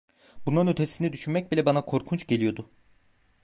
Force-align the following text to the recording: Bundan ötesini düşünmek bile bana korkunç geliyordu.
Bundan 0.45 0.67
ötesini 0.67 1.13
düşünmek 1.13 1.51
bile 1.51 1.65
bana 1.65 1.81
korkunç 1.85 2.27
geliyordu. 2.27 2.69